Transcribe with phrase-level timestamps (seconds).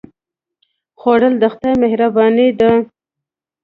[0.99, 2.71] خوړل د خدای مهرباني ده